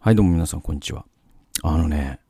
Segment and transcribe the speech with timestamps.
[0.00, 1.04] はい、どうも皆さん、こんにちは。
[1.64, 2.20] あのね、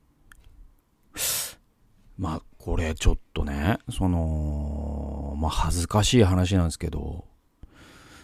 [2.16, 7.26] まあ、これちょっとね、その、まあ、恥ずかしい話なんですけど、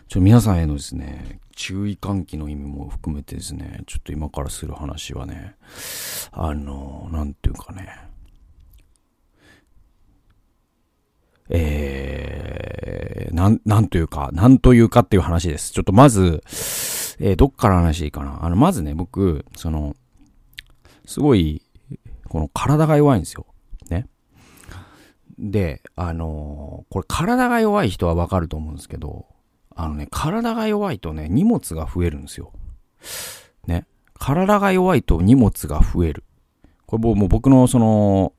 [0.09, 5.56] ちょ皆さんへのですね、注意喚起の意味も含めてですね、ちょっと今からする話はね、
[6.33, 7.99] あの、なんていうかね、
[11.51, 15.71] えー、なん、なんというか、なんというかっていう話です。
[15.71, 16.42] ちょっとまず、
[17.20, 18.45] えー、どっから話していいかな？
[18.45, 19.95] あの、まずね、僕、その、
[21.07, 21.62] すごい、
[22.29, 23.47] この体が弱いんですよ。
[23.91, 24.09] ね。
[25.39, 29.27] で、あのー、これ体が弱い人はわかると思うんですけど、
[29.77, 32.53] あのね、体が弱いとね、荷物が増えるんですよ。
[33.67, 33.87] ね。
[34.19, 36.25] 体が弱いと荷物が増える。
[36.87, 38.33] これもう僕のその、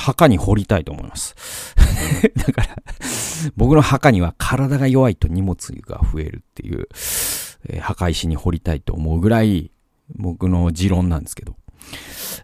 [0.00, 1.34] 墓に掘りたいと思います。
[2.34, 2.76] だから、
[3.56, 6.88] 僕の墓には体が弱いと荷物が増えるっていう、
[7.68, 9.70] えー、墓石に掘りたいと思うぐらい、
[10.16, 11.54] 僕の持論なんですけど。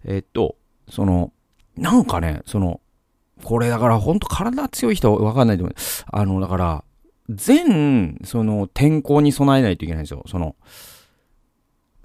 [0.04, 0.56] えー、っと、
[0.88, 1.32] その、
[1.76, 2.80] なんかね、その、
[3.42, 5.74] これだからほんと体強い人はわかんないと思う。
[6.12, 6.84] あの、だから、
[7.28, 10.24] 全、その、天候に備えないといけないんですよ。
[10.26, 10.56] その、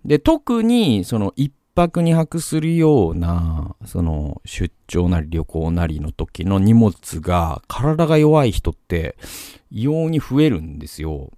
[0.05, 9.15] で、特に、その、一泊二泊するような、その、出張なり旅行なりの時の荷物が、体が弱い人って、
[9.69, 11.31] 異様に増えるんですよ。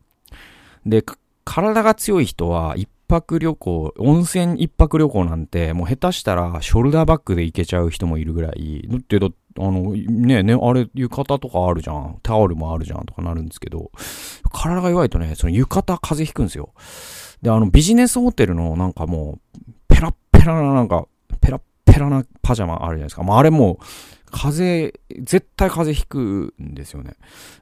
[0.85, 1.03] で、
[1.45, 9.27] 体が強い人は、一泊旅行、温泉一泊旅行なんて、もう下手したら、ショルダーバッグで行けちゃう人もいるぐらい、だって、だ
[9.59, 12.19] あの、ねね、あれ、浴衣とかあるじゃん。
[12.23, 13.91] タオルもあるじゃんとかなるんですけど、
[14.51, 16.73] 体が弱いとね、その浴衣風邪ひくんですよ。
[17.41, 21.07] で、あの、ビジネスホテルのなんかもう、ペラッペラななんか、
[21.39, 23.23] ペラペラなパジャマあるじゃないですか。
[23.23, 23.85] まあ、あれもう、
[24.29, 27.13] 風、絶対風邪ひくんですよね。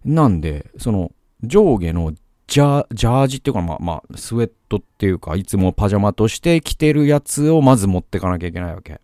[0.04, 1.12] なんで、その、
[1.44, 2.14] 上下の
[2.48, 9.00] ジャージっていうか、まあ、まあ、スウェットっていうか、いつもパジャマとして着てるやつをまず持ってかなきゃいけないわけ。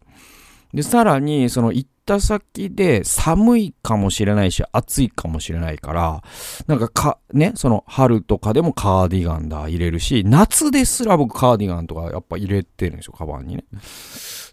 [0.74, 6.24] で、さらに、その行った先で寒いかもしれないし、暑いかもしれないから、
[6.66, 13.66] なんかか、ね、その春とかでもカーディガンだ入れるし、夏ですら僕カーディガンとかやっぱ入れてるんですよ、カバンにね。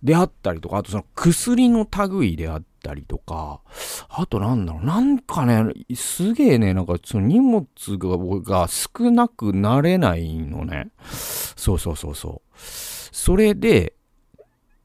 [0.02, 3.60] であったりとか、あとその薬の類であったりとか、
[4.08, 7.64] あとなんだろう、なんかね、すげえね、なんかその荷物
[7.98, 10.88] が僕が少なくなれないのね。
[11.56, 12.56] そうそうそうそう。
[12.56, 13.94] それで、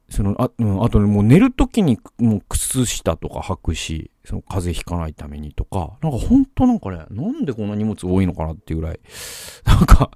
[0.09, 8.99] その、あ、うん、あとね、もう寝るときに、もう靴下とか履くし、その風邪ひかないためにとか、なんかほんとなんかね、なんでこんな荷物多いのかなっていうぐらい、
[9.65, 10.11] なんか、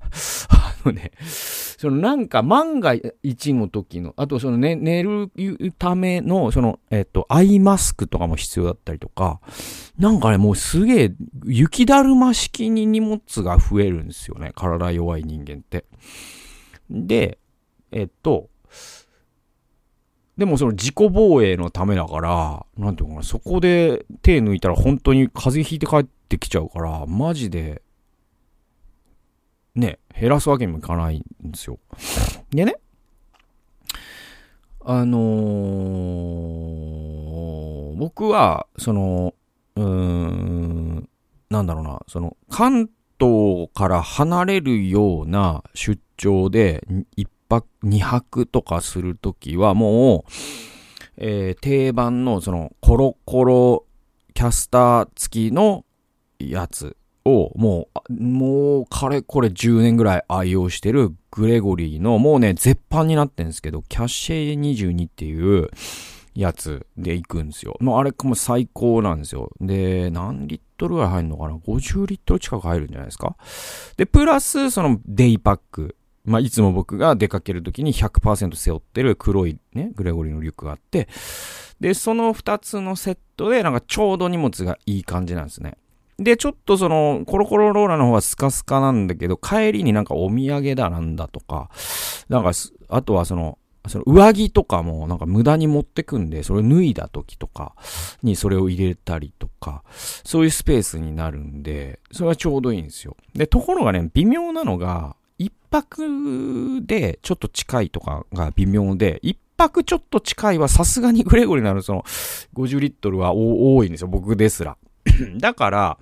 [0.49, 5.31] あのね、そのなんか万が一の時の、あとそのね、寝る
[5.77, 9.41] ための、その、えっと、アイマスクとかも必要だったりとか、
[9.97, 11.13] なんかね、もうすげえ、
[11.45, 15.85] 雪だるま式に荷物が増えるんですよね、体弱い人間って。
[16.89, 17.37] で、
[17.91, 18.49] えっと、
[20.37, 27.83] でもその自己防衛のためだから、なんていうかな、そこで手抜いたら本当に風邪ひいて帰ってきちゃうから、マジで、
[29.75, 31.77] ね、減らすわけにもいかないんですよ。
[32.49, 32.77] でね、
[34.85, 39.33] あのー、僕は、その、
[39.75, 41.09] うーん、
[41.49, 42.89] なんだろうな、その、関
[43.19, 47.29] 東から離れるような出張で、一
[47.61, 50.31] 泊、2泊とかするときはもう、
[51.17, 53.85] えー、定番のそのコロコロ
[54.33, 55.85] キャスター付きの
[56.39, 65.69] やつをもう、もう、かれこれ10年ぐらい愛用してるグレゴリーの、もうね、絶版になってんですけど、キャッシェ22っていう
[66.35, 67.77] やつで行くんですよ。
[67.79, 69.51] もうあれも最高なんですよ。
[69.61, 73.35] で、何リットルぐらい入るのかな ?50 リットル近く入るんじゃないですか？
[73.97, 75.95] で、プラス、そのデイパック。
[76.25, 81.07] まあ、いつも僕が出かけるときに100%背負ってる黒いね、グレゴリーのリュックがあって、
[81.79, 85.77] で、その2つのセットで、なんかちょうど荷物がいい感じなんですね。
[86.17, 91.69] で、ちょっとその、コロコロローラの方はスカスカなんだけど、帰りになんかお土産だなんだとか、
[92.29, 92.51] なんか、
[92.89, 93.57] あとはその、
[93.89, 97.75] その上着とかもなんか無駄に持ってくんで、それ脱いだ時とか
[98.21, 99.83] にそれを入れたりとか、
[100.23, 103.17] そういうスペースになるんで、それはちょうどいいんですよ。
[103.35, 112.03] で、ところがね、微妙なのが、一泊でちょっと近いとかが微妙で、一泊ちょっと近いはさすがにグレゴリーなるその
[112.53, 114.77] 50リットルは多いんですよ、僕ですら。
[115.39, 115.97] だから、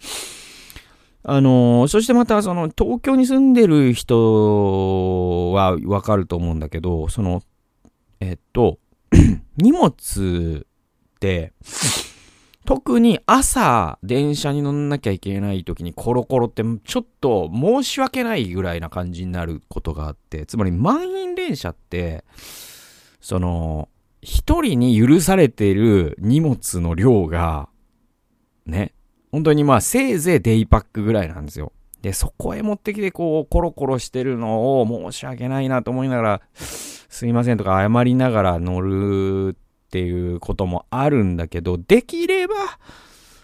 [1.23, 7.41] あのー、そしてまたその東京に住んでる人はわかると思うんだけど、その、
[8.19, 8.77] えっと、
[9.57, 11.53] 荷物って、
[12.71, 22.23] 特に朝、電車に乗んなきゃいけない時にコロコロってちょっと申し訳ないぐらいな感じになることがあって、つまり満員電車って、
[23.19, 23.89] その、
[24.21, 27.67] 一人に許されている荷物の量が、
[28.65, 28.93] ね、
[29.33, 31.73] 本当にまあせいぜいデイパックぐらいなんですよ。
[32.01, 39.57] で、そこへ持ってきてこう、コロコロしてるのを申し訳ないなと思いながら、すいませんとか謝りながら乗る
[39.91, 42.55] っていうこともあるんだけど、できれば、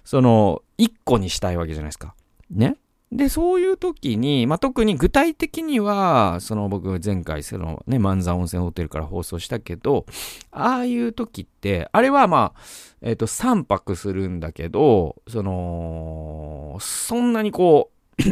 [0.06, 2.16] その、一個にしたいわけじゃないですか。
[2.50, 2.78] ね。
[3.12, 10.06] で、そういう時に、まあ、特に具体的には、その僕前回、そのね、万座温泉ホテルから放送したけど、
[10.52, 12.62] ああいう時って、あれはまあ、
[13.02, 18.24] えっ、ー、と、3泊するんだけど、その、そんなにこう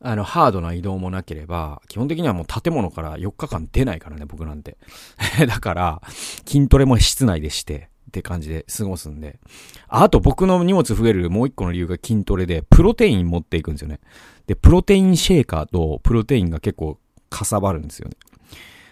[0.00, 4.76] あの、ハードな移動もなければ、基本的にはもう建物から4日間出ないからね、僕なんて。
[5.46, 6.02] だから、
[6.46, 9.38] 筋トレも室内でして、って感じで過ごすんで。
[9.86, 14.00] あと僕の荷物増えるもう一個の理由が筋トレで、プロテイン持っていくんですよね。
[14.46, 16.98] で、プロテインシェーカーとプロテインが結構
[17.28, 18.16] かさばるんですよね。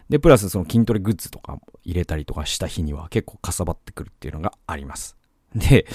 [0.08, 5.16] で、プラスその筋トレグッズとか入れたりとかした日には結構かさばってくるっていうのがあります。
[5.54, 5.86] で、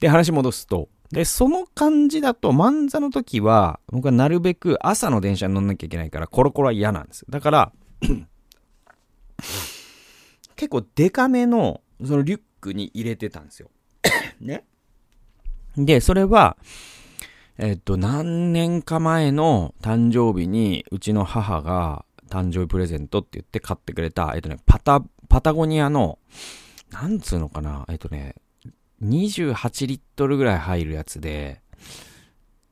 [0.00, 7.26] で、話戻すと、で、その感じだと、漫座の時は、僕はなるべく朝の電車に乗んなきゃいけないから、コロコロは嫌なんです。
[7.28, 7.72] だから、
[10.56, 13.70] 結構デカめの、そのリュックに入れてたんですよ。
[14.40, 14.64] ね。
[15.76, 16.56] で、それは、
[17.58, 26.18] えっと、何年か前の誕生日に、うちの母が誕生日プレゼントって言って買ってくれた、えっとね、パタ、パタゴニアの、
[26.90, 28.34] なんつうのかな、えっとね、
[29.02, 31.60] 28リットルぐらい入るやつで、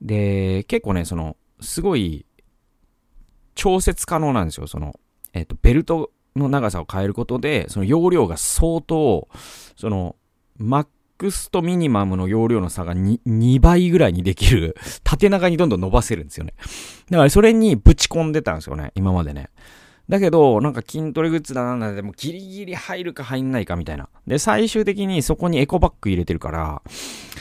[0.01, 2.25] で、結構ね、その、すごい、
[3.55, 4.67] 調節可能なんですよ。
[4.67, 4.99] その、
[5.33, 9.29] えっ、と、ベルトの長さを変えることで、その容量が相当、
[9.77, 10.17] その、
[10.57, 10.87] マッ
[11.19, 16.55] クスとミニマムの容量の差が 2, 2倍ぐらいにできる、 縦長にどんどん伸ばせるんですよね。
[17.11, 19.51] だからそれにぶち込んでたんですよね、今までね。
[20.11, 24.09] だけど、なんか筋トレグッズだなんだでもギリギリ入るか入んないかみたいな。
[24.27, 26.83] で、最終的にそこにエコバッグ入れてるから、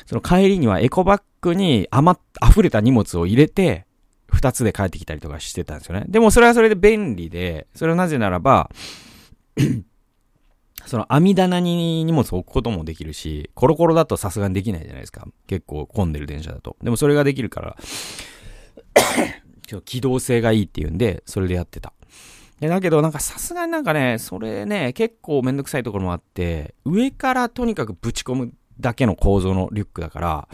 [0.05, 2.17] その帰りにはエコバッグに余、
[2.47, 3.87] 溢れた荷物を入れて、
[4.27, 6.05] 二つで帰ってきたりとかしてたんですよね。
[6.07, 8.69] でもそれはそれで便利で、それはなぜならば、
[10.85, 15.27] その網棚に荷物を置くこともできるし、コロコロだとさすがにできないじゃないですか。
[15.47, 16.77] 結構混んでる電車だと。
[16.83, 17.77] でもそれができるから、
[19.85, 21.93] 機動性がいいっていうんで、それでやってた。
[22.59, 30.47] で、だけどなんかさすがになんかね、それね、結構めんどくさいところもあって、上からとにかくぶち込むだけの構造のリュックだから、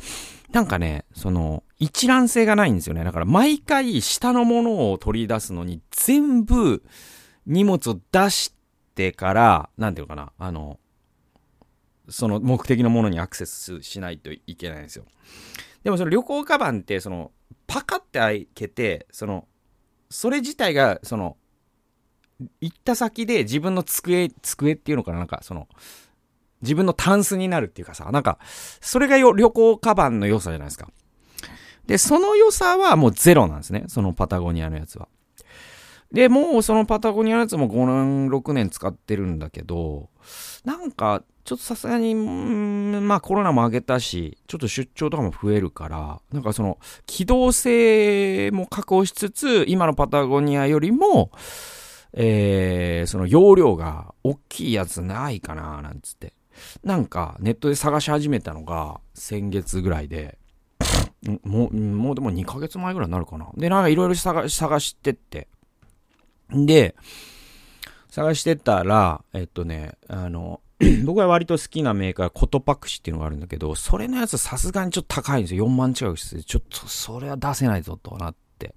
[0.51, 3.03] なんかね、その、一覧性がないんですよね。
[3.03, 6.83] だから毎回下のものを取り出すのに全部
[7.45, 8.53] 荷物を出し
[8.95, 10.79] てから、なんていうのかな、あの、
[12.07, 15.05] その目的のものにアクセスしないといけないんですよ。
[15.83, 17.31] でもその旅行カバンって、その、
[17.67, 19.47] パカって開けて、その、
[20.09, 21.37] それ自体が、その、
[22.61, 25.19] 行った先で自分の机、机っていうのかな？
[25.19, 25.67] なんかその、
[26.61, 28.39] 自分のタンスになるっていうかさ、なんか、
[28.81, 30.89] それがよ旅行カバンの良さじゃないですか。
[31.85, 33.85] で、その良さはもうゼロなんですね。
[33.87, 35.07] そのパタゴニアのやつは。
[36.11, 40.09] で、もうそのパタゴニアのやつも5年、6年使ってるんだけど、
[40.63, 51.31] なんか、ちょっとさすがに、まあコロナも上げたし、ちょっと出張とかも増えるから、なんかその、機動性も確保しつつ、今のパタゴニアよりも、
[52.17, 56.33] えー、その容量が大きいやつないかななんつって。
[56.83, 60.37] なんかネットで探し始めたのが先月ぐらいで、
[61.43, 63.49] もう、もうでも2ヶ月前ぐらいになるかな。
[63.55, 64.47] で、なんかいろいろ探
[64.79, 65.49] してって。
[66.49, 66.95] で、
[68.09, 70.61] 探してたら、えっとね、あの、
[71.05, 75.65] 僕は割と好きなメーカー、コトパクシっていうのがあるんだけど、それのやつさすがにちょっと高いんですよ。
[75.65, 78.75] 4万近くして、ちょっとそれは出せないぞとなって。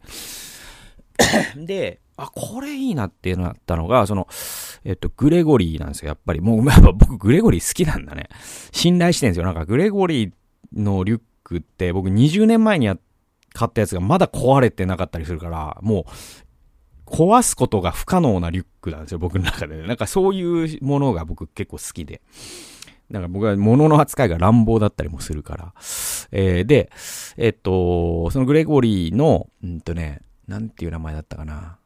[1.56, 4.26] で、あ、これいいなってなったのが、その、
[4.84, 6.40] えっと、グレゴリーなんですよ、やっぱり。
[6.40, 8.28] もう、やっぱ僕、グレゴリー好きなんだね。
[8.72, 9.46] 信頼してるんですよ。
[9.46, 10.32] なんか、グレゴリー
[10.72, 12.98] のリュックって、僕20年前にや
[13.54, 16.10] 買ったやつがまだ壊れてなかったりするから、もう、
[17.06, 19.86] 壊すことが不可能なリュックなんですよ、僕の中で、ね。
[19.86, 22.20] なんかそういうものが僕結構好きで。
[23.10, 25.72] なんか僕は物の扱いが乱暴だったりもするから。
[26.30, 26.90] えー、で、
[27.38, 31.78] えっと、そのグレゴリーの、うんとね、なんていう名前だったかな。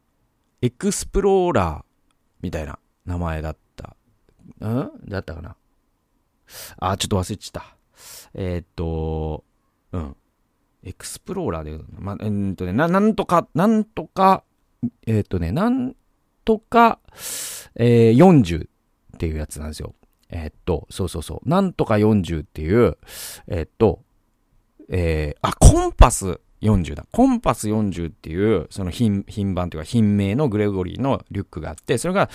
[0.63, 1.83] エクスプローラー
[2.41, 3.97] みたいな名前だった。
[4.65, 4.91] ん？
[5.09, 5.57] だったかな？
[6.77, 7.75] あ、ちょっと忘れちゃった。
[8.33, 9.43] えー、っと、
[9.91, 10.15] うん。
[10.85, 14.45] エクスプローラーで、まえー、っとね、な、なんとか、なんとか、
[15.05, 15.97] えー、っとね、なん
[16.45, 16.99] とか、
[17.75, 18.69] えー、40っ
[19.17, 19.93] ていうやつなんですよ。
[20.29, 21.49] えー、っと、そうそうそう。
[21.49, 22.97] なんとか40っていう、
[23.47, 24.01] えー、っと、
[24.87, 27.05] えー、あ、コンパス40だ。
[27.11, 32.29] コンパス40っていう、その品、品番というか品名のグレゴリーのリュックがあって、それが、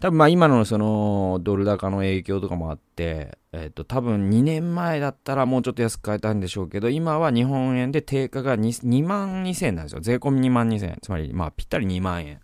[0.00, 10.00] 多分まあ今のそのドル高の影響とかもあって、えっ、と多分2年前だったらもうちょっと安く買えたんでしょうけど、今は日本円で定価が 2, 2万2000円なんですよ。
[10.00, 10.98] 税込み2万2000円。
[11.02, 12.40] つまりまあぴったり2万円。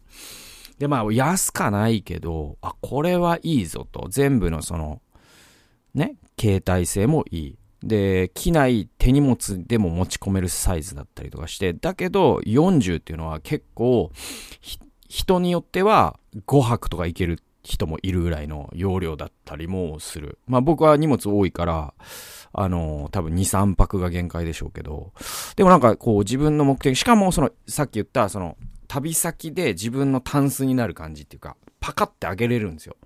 [0.78, 4.08] でまあ安かないけど、あ、これはいいぞと。
[4.10, 5.00] 全部のその、
[5.94, 7.58] ね、携帯性もいい。
[7.86, 14.10] で、機内手荷物でも持ち込めるサイズだったりとかして、だけど40っていうのは結構、
[15.08, 20.38] 人によっては5泊とか行ける人もいるぐらいの容量だったりもする。
[20.46, 21.94] まあ僕は荷物多いから、
[22.52, 25.12] あの、多分2、3泊が限界でしょうけど、
[25.56, 28.56] でもなんかこう自分の目的、しかもその、さっき言ったその、
[28.88, 32.96] 旅先で自分のタンスになる感じっていうか、パカってあげれるんですよ。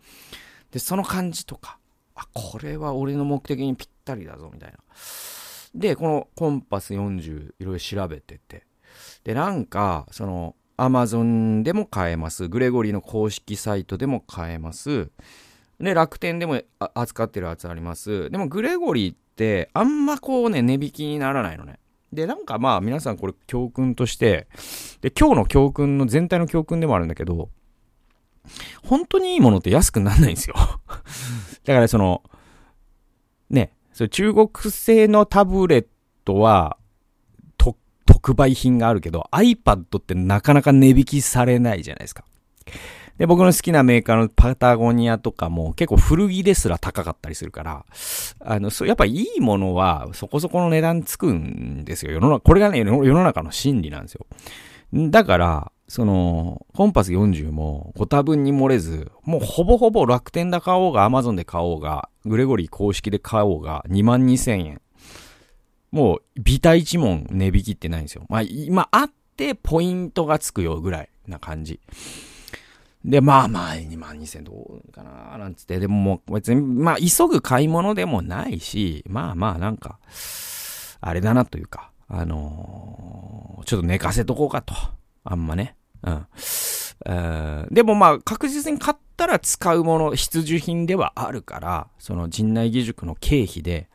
[0.70, 1.78] で、その感じとか、
[2.14, 4.78] あ、これは俺の目的にぴっったりだぞ、みたいな。
[5.74, 8.66] で、このコンパス40いろいろ調べてて、
[9.24, 12.48] で、なんか、その、アマゾンでも買えます。
[12.48, 15.10] グレゴリーの公式サイトでも買えます。
[15.78, 16.60] で、楽天でも
[16.94, 18.30] 扱ってるやつあります。
[18.30, 21.78] でも、グレゴリーって、あんまこうね、値引きにならないのね。
[22.12, 24.48] で、なんかまあ、皆さんこれ教訓として、
[25.00, 27.50] で、今日の教訓の全体の教訓でもあるんだけど、
[28.82, 30.54] 本当にいいものって安くならないんですよ。
[31.64, 32.22] だからその、
[33.48, 33.72] ね、
[34.04, 35.86] そ中国製のタブレッ
[36.24, 36.76] トは、
[38.06, 42.24] 特売品があるけど、iPad ってなかなか値引きされないじゃないですか。
[43.18, 47.84] で、僕の好きなメーカーのパタゴニアとかも結構古着ですら高かったりするから、
[48.40, 52.12] あの、そう、やっぱいいものはそこそこの値段つくんですよ。
[52.12, 54.26] 世の中、これがね、世の中の真理なんですよ。
[54.92, 64.80] だから、その、コンパス40もご多分に漏れず、もうほぼほぼ楽天で買おうが、アマゾンで買おうが、グレゴリー公式で買おうが、2万2000円。
[65.90, 68.24] もう、ビタ一問値引きってないんですよ。
[68.28, 71.80] まあ、今あってポイントがつくよぐらいな感じ。
[73.04, 74.52] で、まあまあ、2万2000ど
[74.86, 79.98] うかななんつって、でももう別に、まあ、急ぐ買い物でもないし、まあまあ、なんか、
[81.00, 84.72] あれだなというか、あのー、ちょっと寝かせとこうかと。
[85.24, 85.76] あんまね。
[87.70, 93.88] でもまあ、確実に買ったら使うもの、必需品ではあるから、その陣内義塾の経費で、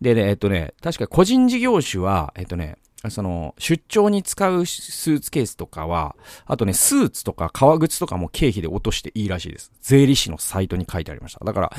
[0.00, 2.76] でね、えっとね、確か個人事業主は、えっとね、
[3.10, 6.14] その、出張に使うスーツケースとかは、
[6.46, 9.72] あとね、スーツとか革靴とかも経費で落としていいらしいです。
[9.80, 11.44] 税理士のサイトに書いてありました。
[11.44, 11.72] だから、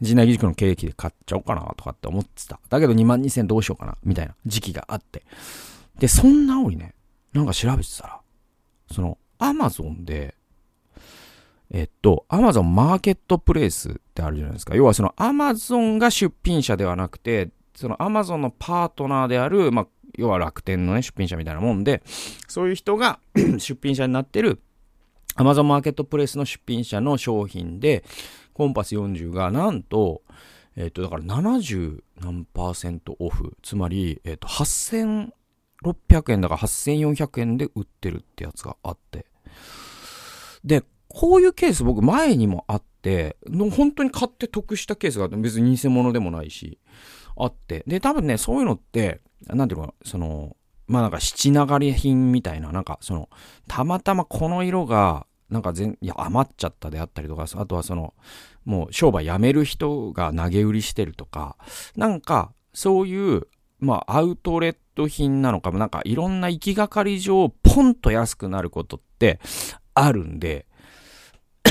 [0.00, 2.58] 陣内義塾の経費で買っちゃおうかなとかって思ってた。
[2.68, 5.22] だけど2万2000どうしようかな、みたいな時期があって。
[5.98, 6.94] で、そんな折ね、
[7.32, 8.20] なんか調べてたら、
[8.92, 10.34] その、アマゾンで、
[11.70, 14.76] えっと、アマゾンマーケットプレイスってあるじゃないですか。
[14.76, 19.86] 要はそのアマゾンが出品者ではなくて、そのアマゾンのパートナーである、まあ、
[20.16, 22.02] 要は楽天のね、出品者みたいなもんで、
[22.46, 23.18] そういう人が
[23.58, 24.60] 出品者になってる、
[25.36, 28.04] アマゾンマーケットプレイスの出品者の商品で、
[28.52, 30.22] コンパス40がなんと、
[30.76, 33.56] えっ、と、だから70何パーセントオフ。
[33.62, 35.30] つまり、えっ、と、8000
[35.84, 39.26] 600円だから8400円で売ってるってやつがあって。
[40.64, 43.36] で、こういうケース僕前にもあって、
[43.76, 46.80] 本当に買って得したケースがあって、別に偽物でもないし、
[47.36, 47.84] あって。
[47.86, 53.28] で、多分ね、そういうのって、なんていうのかその、まあなんか七流れ品みたいな、なんかその、
[53.68, 58.14] たまたまこの色が、なんか全、いや、余っちゃったであったりとか、あとはその、
[58.64, 61.56] もう商売やめる人が投げ売りしてるとか、
[61.96, 63.46] なんか、そういう、
[63.80, 69.40] まあ、アウトレット品なのかも、なんかいろんな行きがかり上、ポンと安くなることって
[69.94, 70.66] あるんで、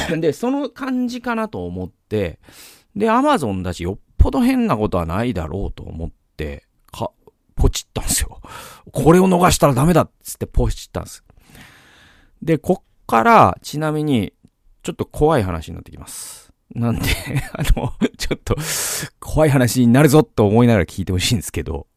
[0.20, 2.40] で、その感じかなと思って、
[2.96, 7.12] で、アマゾンだし、よっぽど変なことはないだろうと思って、か、
[7.56, 8.40] ポチったんですよ。
[8.92, 11.24] これを逃したらダメだっつってポチったんです。
[12.42, 14.34] で、こっから、ちなみに、
[14.84, 16.52] ちょっと怖い話になってきます。
[16.76, 17.04] なんで、
[17.54, 18.56] あの、ちょっと、
[19.20, 21.88] 怖い話になるぞと思いながら聞いてほしいんですけど、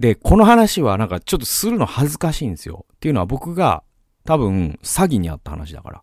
[0.00, 2.86] で、この話はなんかちょっとするの恥ずかしいんですよ。
[2.94, 3.84] っていうのは僕が
[4.24, 6.02] 多分詐欺にあった話だから。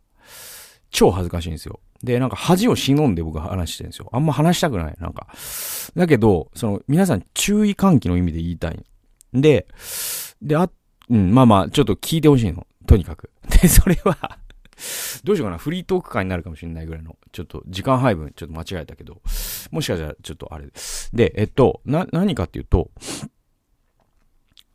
[0.92, 1.80] 超恥ずかしいんですよ。
[2.04, 4.10] で、なんか恥を忍んで僕が話してるんですよ。
[4.14, 4.96] あんま話したくない。
[5.00, 5.28] なんか。
[5.96, 8.86] だけど、その、皆さん注意喚起の意味で言いたい。
[9.34, 9.68] で、
[10.44, 10.70] で、あ、
[11.10, 12.68] うん、まあまあ、ちょっと聞いてほしいの。
[12.86, 13.32] とにかく。
[13.50, 14.38] で、それは
[15.24, 15.58] どうしようかな。
[15.58, 19.24] フリートーク会になるかもしれないぐらいの、ちょっと時間配分、ちょっと間違えたけど、
[19.72, 20.68] もしかしたらちょっとあれ
[21.14, 21.34] で。
[21.36, 22.92] えっと、な、何かっていうと、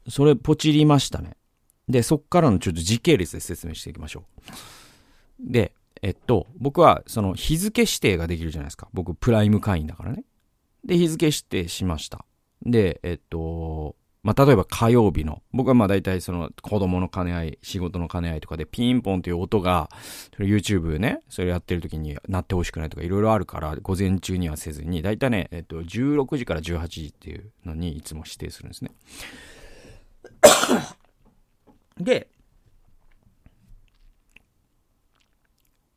[0.09, 1.37] それポチりましたね。
[1.89, 4.43] で、そっからのちょっと時系列で説明していきましょう。
[5.41, 8.89] で、えっと、僕はその日付指定ができるじゃないですか。
[8.93, 10.25] 僕プライム会員だからね。
[10.85, 12.25] で、日付指定しました。
[12.65, 19.91] で、えっと、まあ、例えば火曜日の、僕はまあ大体その子供の兼ね合い、仕事の兼ね合いとかでピンポンという音が、
[20.39, 28.93] YouTube ね、それやってる時になってほしくないとかいろいろあるから、午前中にはせずに、大体ね、えっと、16時から18時っていうのにいつも指定するんですね。
[31.99, 32.29] で、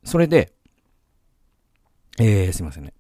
[0.03, 0.53] それで、
[2.19, 2.93] えー、すいませんね。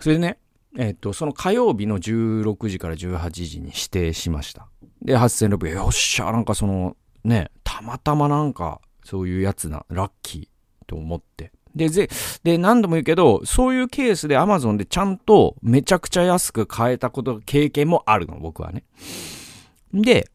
[0.00, 0.38] それでね、
[0.76, 4.68] えっ、と、その火曜日の16時から18時に指定しました。
[5.02, 10.48] で、8600よっしゃ、なんかその、ね、たまたまなんか、そういうやつな、ラッキー
[10.86, 11.52] と思って。
[11.74, 12.08] で、で、
[12.44, 18.84] で、何度も言うけど、そういうケースで Amazon でちゃんとめちゃくちゃ安く買えたこと、経験もあるの、僕はね。
[19.92, 20.30] で、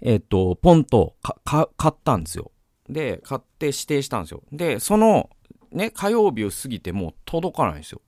[0.00, 2.50] えっ、と、ポンと、か、買ったんですよ。
[2.88, 4.42] で、買って指定したんですよ。
[4.52, 5.30] で、その、
[5.72, 8.00] ね、火曜日を過ぎても届かないんですよ。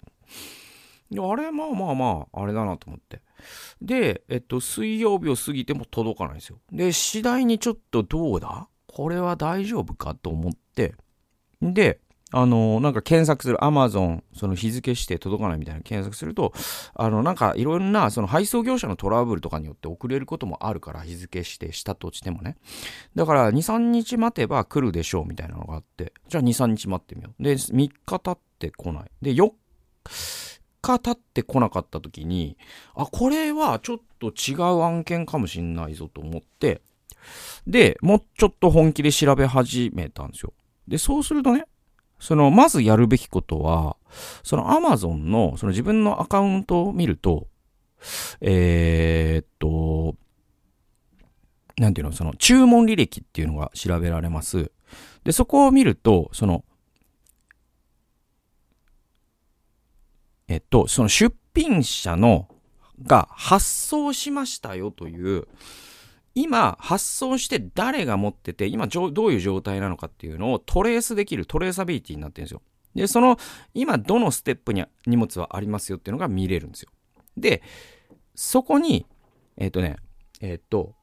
[1.10, 3.22] で、あれ、まあまあまあ、あれだなと思って。
[3.80, 6.58] で、えっと、水曜日を過ぎても届かないんですよ。
[6.72, 8.68] で、次第にちょっとどうだ？
[8.86, 10.94] これは大丈夫かと思って、
[11.60, 12.00] で、
[12.32, 16.52] あの、なんか検索する Amazon、その日付指定届かないみたいな検索すると、
[16.94, 22.56] あの、なんかいろんな、その配送業者のトラブルとかによって遅れることもあるから、日付指定したとしてもね。
[23.14, 27.42] だから、2、3日待てば来るでしょうみたいなのがあって、じゃあ2、3日待ってみよう。
[27.42, 29.10] で、3日経ってこない。
[29.22, 29.52] で、4
[30.82, 32.56] 日経ってこなかった時に、
[32.96, 36.82] あ、これはちょっと違う案件かもしんないぞと思って、
[37.68, 40.52] で、もうちょっと本気で調べ始めたんですよ。
[40.88, 41.66] で、そうするとね、
[42.18, 43.96] その、まずやるべきことは、
[44.42, 47.46] その Amazon の、その自分のアカウントを見ると、
[48.40, 50.16] えー、っと、
[51.78, 54.70] なんていうの、その注文履歴っていうのが調べられます。
[55.24, 56.64] で、そこを見ると、その、
[60.48, 62.48] えっと、その出品者の、
[63.02, 65.46] が発送しましたよという、
[66.36, 72.62] 今発送して誰が持ってて、今どういう状態なのかっていうのをトレースできるトレーサビリティになってるんですよ。
[72.94, 73.38] で、その、
[73.72, 76.90] 今どのステップに荷物はありますよっていうのが見れるんですよ。
[77.38, 77.62] で、
[78.34, 79.06] そこに、
[79.56, 79.96] えっ、ー、とね、
[80.42, 80.94] えっ、ー、と、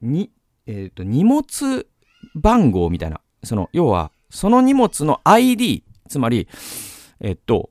[0.00, 0.32] に、
[0.66, 1.86] えっ、ー、と、荷物
[2.34, 6.48] 番号みたいな、その、要は、その荷物の ID、つまり、
[7.20, 7.70] えっと、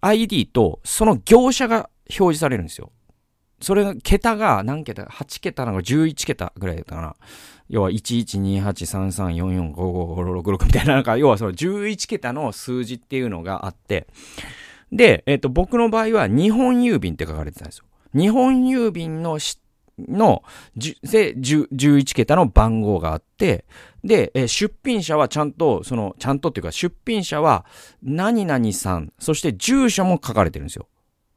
[0.00, 2.90] ID とその業者が表示されるんですよ。
[3.60, 7.16] それが、桁が何桁 ?8 桁なのか11桁ぐらいだったかな。
[7.68, 14.06] 要は、112833445556みたいな、なんか、要はその11桁の数字っていうのがあって、
[14.92, 17.84] で、えっ、ー、と、僕の場合は日本郵便って書かれてたんですよ。
[18.14, 19.60] 日本郵便のし
[19.98, 20.42] の、
[20.76, 23.64] で、11桁の番号があって、
[24.04, 27.66] で、え出品者はちゃんと、その、ちゃんとっていうか、出品者は、
[28.02, 30.86] 何々さん、そして住所も書かれてるんですよ。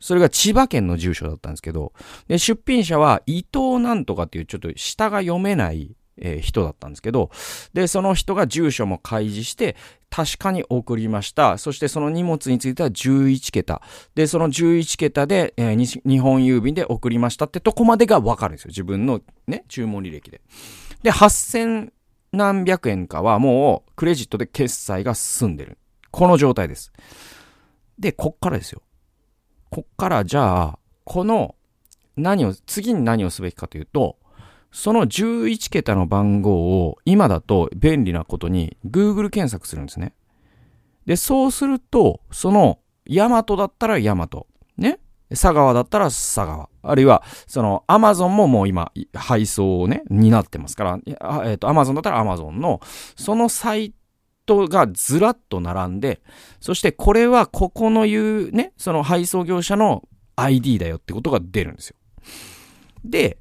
[0.01, 1.93] それが千葉県の住所だったんですけど、
[2.27, 7.31] で、出品者は伊藤なんとかっていうちょっと下が読めないえー、人だったんですけど、
[7.73, 9.75] で、その人が住所も開示して、
[10.09, 11.57] 確かに送りました。
[11.57, 13.81] そしてその荷物については11桁。
[14.13, 18.69] で、その11桁で、えー、日本郵便で送りましたってとこまでがわかるんですよ。
[18.69, 20.41] 自分のね、注文履歴で。
[21.01, 21.91] で、8000
[22.33, 25.77] 何百円かはもうクレジットで決済が済んでる。
[26.11, 26.91] この状態です。
[27.97, 28.81] で、こっからですよ。
[29.71, 31.55] こっからじゃあ、この
[32.17, 34.17] 何を、次に何をすべきかというと、
[34.69, 40.13] その11桁の番号を今だと便利なことに Google 検索するんですね。
[41.05, 44.45] で、そうすると、そのヤマトだったらヤマト。
[44.77, 44.99] ね？
[45.29, 46.69] 佐川だったら佐川。
[46.83, 52.81] あるいは、その、アマゾンももう今、配送をね、担ってますから、えっ、ー、と、アマゾンだったらアマゾンの、
[53.15, 53.93] そのサイ
[54.51, 56.21] トがずらっと並んで、
[56.59, 60.03] そしてこれはここの言うね、その配送業者の
[60.35, 61.95] ID だよってことが出るんですよ。
[63.05, 63.37] で、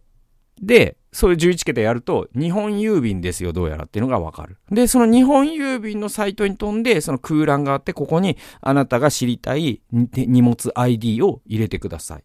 [0.61, 4.59] で、そういう11桁やると、日本郵便ですよ、どうやらっていうのがわかる。
[4.71, 12.25] で、その日本郵便のサイトに飛んで、その空欄があって、ここにあなたが知りたい荷物 ID を入れてください。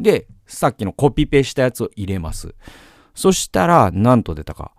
[0.00, 2.54] で、さっきのコピペしたやつを入れます。
[3.14, 4.72] そしたら、なんと出たか。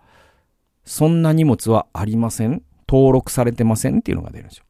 [0.84, 4.64] そんな荷物はありません登録されてませんっていうのが出るんですよ。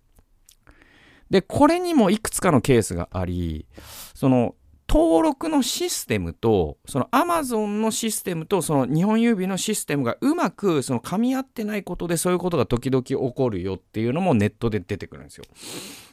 [1.31, 3.66] で、これにもいくつかのケースがあり、
[4.14, 4.54] その、
[4.88, 15.44] 登録のシステムと、その Amazon のシステムと、その日本郵便のシステムがうまく、その噛み合ってないことでそういうことが時々起こるよっていうのもネットで出てくるんですよ。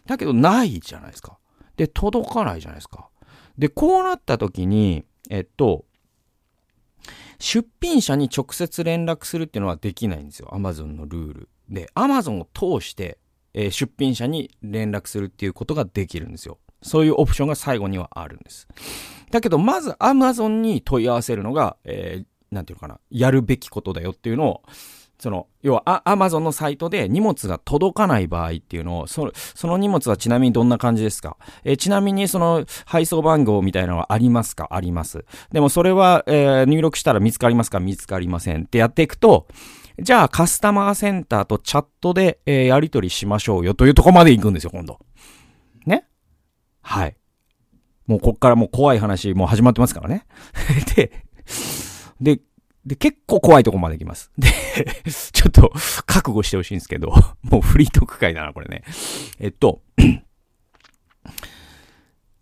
[0.05, 1.37] だけどないじゃないですか。
[1.77, 3.07] で、届かないじゃないですか。
[3.57, 5.84] で、こうなった時に、えっと、
[7.39, 10.53] 出品者に直接連絡するっていうのはできないんですよ。
[10.53, 11.49] アマゾンのルール。
[11.69, 13.17] で、アマゾンを通して、
[13.53, 16.59] えー、出品者に連絡するっていうことができるんですよ。
[16.81, 18.67] そういうオプションが最後にはあるんです。
[19.31, 24.63] だけど、まずアマゾンに問い合わせるのが、えー、なんていうのかな、やるべきことだよっていうのを、
[25.17, 31.37] その、要は、アマゾンのサイトで荷物が届かない場合っていうのを、その、その荷物はちなみにどんな感じですか？
[31.63, 34.67] えちなみにその配送番号みたいなのはありますか？
[34.71, 35.25] あります。
[35.51, 37.79] でもそれは、えー、入力したら見つかりますか？
[37.79, 39.47] 見つかりませんってやっていくと、
[39.99, 44.99] じゃあカスタマーセンターとチャットで、えー、やり取りしましょうよというとこまで行くんですよ、今度。
[45.85, 46.05] ね？
[46.81, 47.15] はい。
[48.05, 50.25] もうこっからもう怖い話もう始まってますからね。
[50.95, 51.11] で、
[52.21, 52.41] で、
[52.85, 54.31] で、結構怖いとこまで行きます。
[54.37, 54.49] で、
[55.33, 55.71] ちょっと
[56.05, 58.83] 覚悟してほしいんですけど、 もうフリートーク会だな、これね。
[59.39, 59.81] えっと、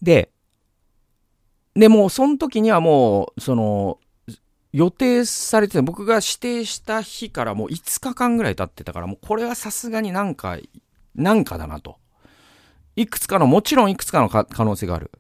[0.01, 0.29] で、
[1.75, 3.99] で、もうその時にはもう、その、
[4.73, 10.58] 予定されて僕が指定した日からもう5日間ぐらい経ってたから、もうこれはさすがになんか、
[11.15, 11.97] なんかだなと。
[12.95, 15.12] いくつかの、もちろんいくつかの可能性がある。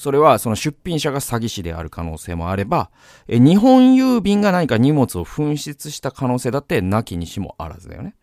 [0.00, 2.90] それはその出品者が詐欺師である可能性もあれば、
[3.28, 8.14] え日本郵便が何か荷物を紛失した可能性だってなきにしもあらずだよね。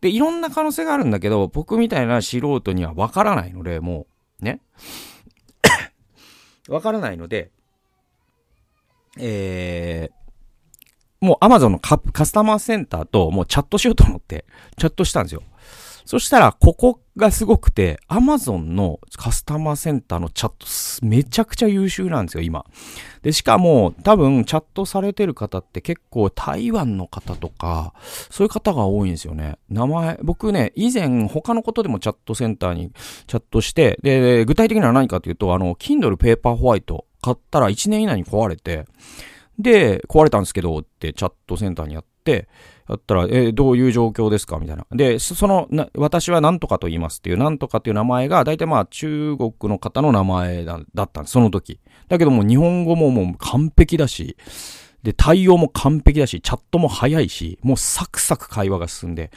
[0.00, 4.06] で、いろんな可能性があるんだけど、僕みたいな素人にはわからないので、も
[4.40, 4.60] う、ね。
[6.70, 7.50] わからないので、
[9.18, 14.44] えー、もう Amazon のカスタマーセンターともうチャットしようと思って、
[14.78, 15.42] チャットしたんですよ。
[16.04, 22.64] そしたら、ここがすごくて、Amazon のカスタマーセンターのチャット、めちゃくちゃ優秀なんですよ、今。
[23.22, 27.94] で、しかも、多分、チャットされてる方って結構台湾の方とか、
[28.30, 29.58] そういう方が多いんですよね。
[29.68, 32.90] 名前、僕ね、以前、他のことでもチャットセンターに
[33.26, 38.86] チャットして、で、具体的には何かというと、あの、Kindle Paper White 買ったら1年以内に壊れて、
[39.58, 44.58] で、壊れたんですけど、ってチャットセンターにやって、だったら、え、どういう状況ですか？
[44.58, 44.86] みたいな。
[44.90, 51.80] で、そのな、私は何とかと言いますっていう、何とかっていう名前が、大体まあ中国の方の名前だったんです、その時。
[52.08, 54.36] だけども日本語ももう完璧だし、
[55.02, 59.30] で、対応も完璧だし、チャットも早いし、もうサクサク会話が進んで。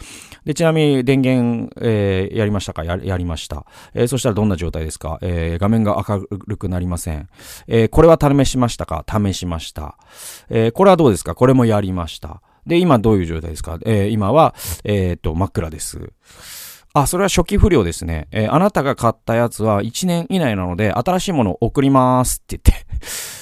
[0.43, 2.83] で、ちなみに電源、えー、やりましたか？
[2.83, 3.65] ややりました。
[3.93, 5.19] えー、そしたらどんな状態ですか？
[5.21, 7.29] えー、画面が明るくなりません。
[7.67, 9.05] えー、これは試しましたか？
[9.07, 9.97] 試しました。
[10.49, 11.33] えー、これはどうですか？
[11.33, 12.41] これもやりました。
[12.65, 13.79] で、今どういう状態ですか？
[13.85, 16.11] えー、今は、えっ、と、真っ暗です。
[16.93, 18.27] あ、それは初期不良ですね。
[18.31, 22.85] えー、あなたが買ったやつは1年以内なので、新しいものを送りますって言って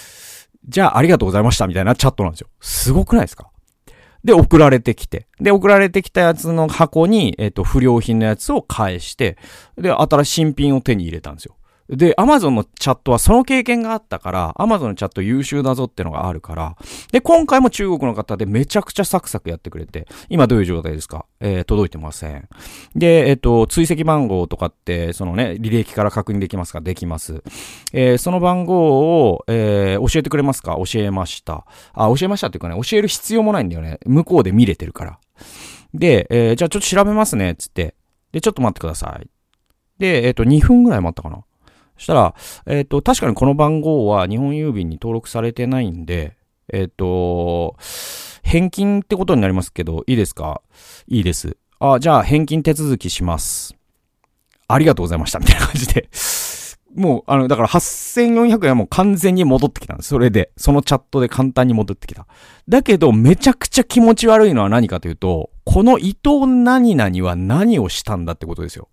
[0.67, 2.47] じゃあありがとうございましたみたいなチャットなんですよ。
[2.61, 3.47] すごくないですか？
[4.23, 5.27] で、送られてきて。
[5.39, 9.35] で、送られてきたやつの箱に、えっ、と、不良品のやつを返して、
[9.77, 11.55] で、新しい新品を手に入れたんですよ。
[11.91, 16.77] で、アマゾンのチャットはその経験があったから、アマゾンのチャット優秀だぞってのがあるから、
[17.11, 21.25] で、今回も中国の方でめちゃくちゃサクサクやってくれて、今どういう状態ですか？
[21.41, 22.47] えー、届いてません。
[22.95, 26.79] で、えっ、と、追跡番号とかって、そのね、履歴から確認できますか？
[26.79, 27.43] できます。
[27.91, 30.77] えー、その番号を、え、教えてくれますか？
[30.77, 31.65] 教えました。
[31.93, 33.99] あ、教えましたっていうかね、教える必要もないんだよね。
[34.05, 35.19] 向こうで見れてるから。
[35.93, 37.95] で、えー、じゃあちょっと調べますね、つって。
[38.31, 39.29] で、ちょっと待ってください。
[39.97, 41.43] で、えっ、と、2分ぐらい待ったかな。
[42.01, 42.33] そしたら、
[42.65, 46.35] えっ、ー、と、確かにこの番号は日本郵便に登録されてないんで、
[46.73, 47.75] えっ、ー、と、
[48.41, 50.63] 返金ってことになりますけど、いいですか？
[51.05, 51.57] いいです。
[51.79, 53.75] あ、じゃあ返金手続きします。
[54.67, 56.09] ありがとうございました、みたいな感じで。
[56.95, 60.09] もう、あの、だから8400円はもう完全に戻ってきたんです。
[60.09, 62.25] それで、そのチャットで簡単に戻ってきた。
[62.67, 68.89] だけど、めちゃくちゃ気持ち悪いのは何かというと、この伊藤何々は何をしたんだってことですよ。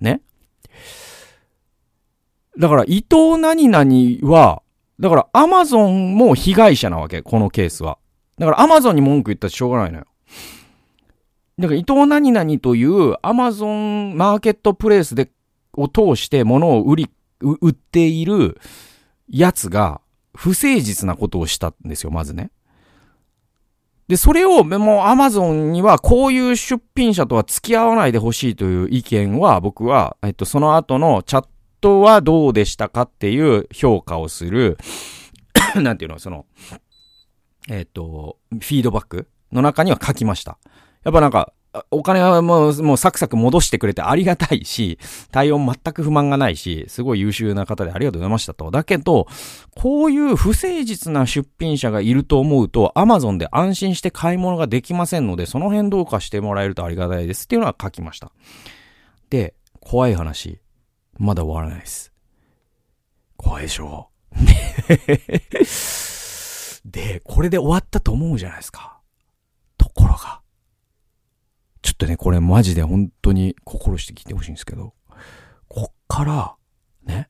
[0.00, 0.22] ね？
[2.58, 4.62] だから、伊藤何々は、
[4.98, 7.98] だからアマゾンも被害者なわけ、このケースは。
[8.36, 10.06] だからアマゾンに文句言ったらしょうがないのよ。
[11.58, 15.30] だから伊藤何々というアマゾンマーケットプレイスで、
[15.74, 18.60] を通して物を売り、売っている
[19.28, 20.00] やつが
[20.34, 22.50] 不誠実なことをしたんですよ、まずね。
[24.08, 31.46] で、それを、もうアマゾンにはこういう出品者とは付き合わないでほしいという意見は僕は、えっと、その後のチャッ
[31.80, 34.78] トはどうでしたかっていう評価をする
[35.76, 36.46] なんていうの、その、
[37.68, 40.58] えっ、ー、と、フィードバックの中には書きました。
[41.04, 41.52] やっぱなんか、
[41.90, 44.98] お金はもう、もうサクサク戻してくれてありがたいし、
[45.30, 48.70] 対応全く不満がないし、すごい優秀な方でありがとうございましたと。
[48.70, 49.26] だけど、
[49.76, 58.32] こういう不誠実な出品者がいると思うと、Amazon で安心して買い物ができませんので、その辺どうかしてもらえるとありがたいですっていうのは書きました。
[59.28, 60.58] で、怖い話。
[61.18, 62.12] まだ終わらないです。
[63.36, 64.08] 怖いでしょ？
[66.84, 69.00] で、これで終わったと思うじゃないですか。
[69.76, 70.40] ところが。
[71.82, 74.94] ちょっとね、これマジで本当に心して聞いてほしいんですけど、
[75.68, 76.56] こっから、
[77.04, 77.28] ね。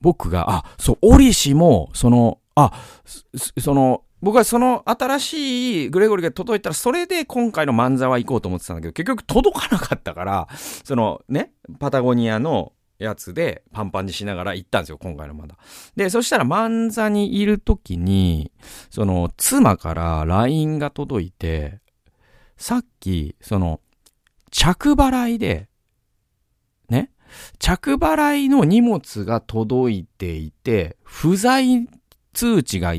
[0.00, 2.72] 僕が、あ、そう、折しも、その、あ、
[3.60, 10.48] その、僕はその新しいグレゴリが届いたら、それで今回の漫才は行こうと思ってたんだけど、結局届かなかったから、
[10.84, 15.56] そのね、パタゴニアのやつでパンパンにしながら行ったんですよ、今回のまだ。
[15.96, 18.52] で、そしたら漫才にいる時に、
[18.90, 21.80] その妻から LINE が届いて、
[22.56, 23.80] さっき、その、
[24.52, 25.68] 着払いで、
[26.88, 27.10] ね、
[27.58, 31.88] 着払いの荷物が届いていて、不在
[32.34, 32.94] 通知が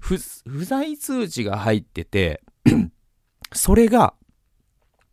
[0.00, 2.42] 不、不在通知が入ってて、
[3.52, 4.14] それが、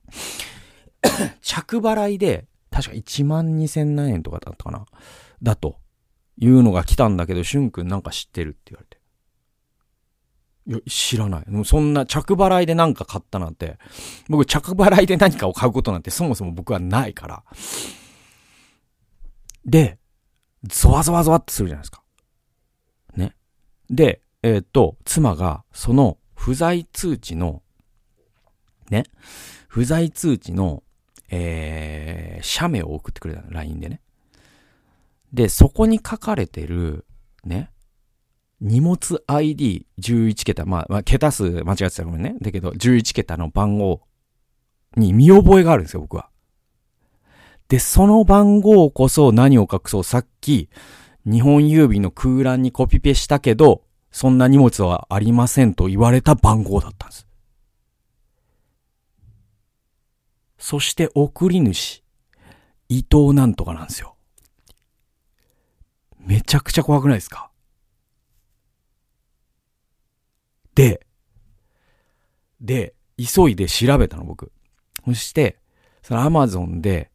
[1.42, 4.86] 着払いで、確か1万2000何円とかだったかな
[5.42, 5.80] だと、
[6.38, 9.02] いうのが来たんだけど、しゅんくんなんか知ってるって言われて。
[10.66, 11.50] いや、知らない。
[11.50, 13.78] もうそんな着払いで何か買ったなんて、
[14.30, 17.44] 僕着払いで何かを買うことなんてそもそも僕はないから。
[19.66, 20.00] で、
[20.64, 22.02] ゾワゾワゾワってするじゃないですか。
[23.16, 23.36] ね。
[23.90, 27.64] で、えっ、ー、と、妻がその不在通知の、
[28.90, 29.06] ね、
[29.68, 30.84] 不在通知の、
[31.30, 34.02] えー、写メを送ってくれたの、LINE でね。
[35.32, 37.06] で、そこに書かれてる、
[37.44, 37.72] ね、
[38.60, 42.36] 荷物 ID11 桁、まあ、まあ、桁数間違ってたらごめんね。
[42.42, 44.02] だけど、11桁の番号
[44.96, 46.30] に見覚えがあるんですよ、僕は。
[47.70, 50.70] で、その番号こそ何を隠そうさっき、
[51.26, 57.28] 日本郵便の空欄にコピペしたけど、そんな荷物はありませんと言われた番号だったんです。
[60.58, 62.04] そして送り主、
[62.88, 64.16] 伊藤なんとかなんですよ。
[66.20, 67.50] めちゃくちゃ怖くないですか？
[70.76, 71.06] で、
[72.62, 74.52] で、急いで調べたの僕。
[75.06, 75.60] そして、
[76.02, 77.12] そのアマゾンで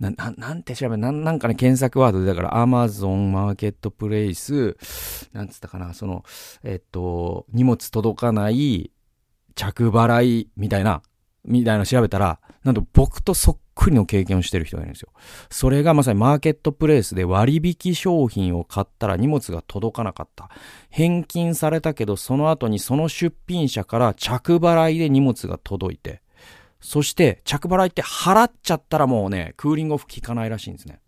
[0.00, 4.76] な、ななんて調べな、なんかね、検索ワードで、だから、アマゾンマーケットプレイス、
[5.32, 6.24] なんつったかな、その、
[6.64, 8.90] えっと、荷物届かない
[9.54, 11.02] 着払いみたいな、
[11.44, 15.10] みたいな調べたら、なんと僕とそっくりの経験をしてる人がいるんですよ。
[15.50, 20.50] それがまさにマーケットプレイスで割引商品を買ったら荷物が届かなかった。
[20.90, 26.22] 返金されたけど、その後にその出品者から着払いで荷物が届いて、
[26.80, 31.00] そして、着払いって払っちゃったらもうね、クーリングオフ効かないらしいんですね。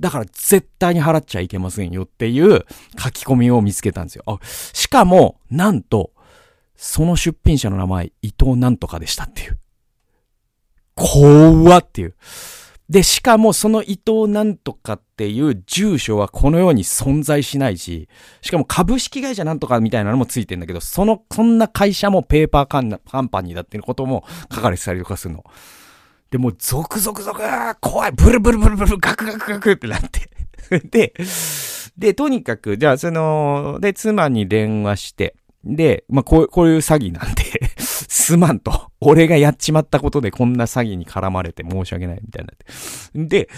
[0.00, 2.66] だから絶対に払っちゃいけませんよっていう
[2.98, 4.22] 書き込みを見つけたんですよ。
[4.26, 6.12] あしかも、なんと、
[6.76, 9.58] その出品者の名前、伊藤なんとかでしたっていう。
[10.94, 12.14] こーわっていう。
[12.88, 18.08] で、しかもその伊藤なんとかっていう住所はこの世に存在しないし、
[18.42, 25.44] しかも株式会社なんとかみたいなのもついてんだけど、その、そんな会社もペーパーカンカンパニーだっていうことも書かれてたりとかするの。
[26.30, 27.42] で、もうゾクゾクゾク、
[27.80, 30.30] 怖い、ブルブルブルブル、ガクガクガクってなって。
[30.88, 31.12] で、
[31.98, 37.42] で、とにかく、じゃあその、で、妻に電話して、で、まあ、こう、こういう詐欺なんで
[38.26, 38.90] すまんと。
[39.00, 43.46] 俺がやっちまったことでこんな詐欺に絡まれて申し訳ないみたいになって。
[43.46, 43.48] で、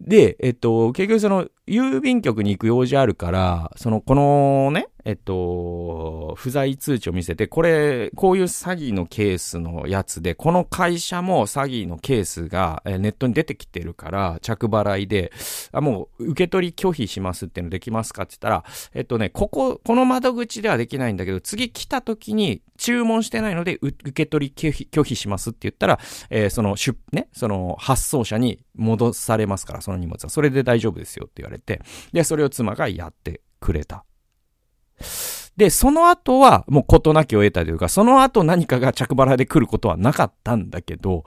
[0.00, 15.32] で、えっと、結局その、郵便局に行く用事あるから、その、このね、えっと、不在通知を見せて、これ、こういう詐欺のケースのやつで、この会社も詐欺のケースがネットに出てきてるから、着払いで、
[15.72, 18.64] あ、もう受け取り拒否しますっていうのできますかって言ったら、
[18.94, 30.30] えっとね、ここ、この窓口ではできないんだけど、次来た時に注文してないので、受け取り拒否拒否しますって言ったら、えー、その、出、ね、その発送者に戻されますから、その荷物は。
[30.30, 34.04] それで大丈夫ですよって言われて、で、それを妻がやってくれた。
[35.56, 41.24] で、その後はもう事なきを得たというか、その後何かが着払いで来ることはなかったんだけど、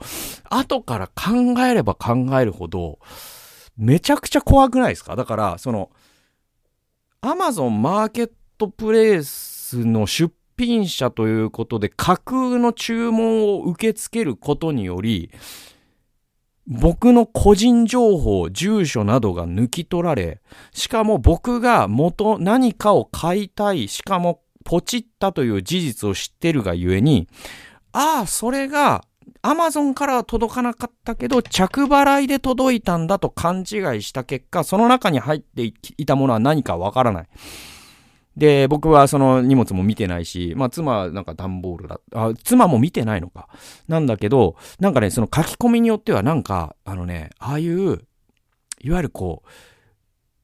[0.50, 2.98] 後から考えれば考えるほど、
[3.76, 5.16] めちゃくちゃ怖くないですか？
[5.16, 5.90] だから、その、
[7.20, 15.30] アマゾンマーケットプレイスの出品者ということで架空の注文を受け付けることにより、
[16.68, 27.26] 僕の個人情報、住所などが抜き取られ、しかも僕が元何かを買いたい、しかもポチったという事実を知ってるがゆえに、
[27.92, 29.02] ああ、それが
[29.40, 37.28] アマゾンからは届かなかったけど、着払いで届いたんだと勘違いした結果、その中に入っていたものは何かわからない。
[38.38, 42.00] で、僕はその荷物も見てないし、まあ妻なんか段ボールだ。
[42.14, 43.48] あ、妻も見てないのか。
[43.88, 48.00] なんだけど、なんかね、その書き込みによってはなんか、あのね、ああいう、
[48.80, 49.42] いわゆるこ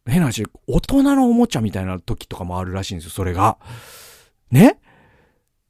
[0.07, 3.59] う、変な話、大人のおもちゃみたいな時とかもあるらしいんですよ、それが。
[4.51, 4.81] ね？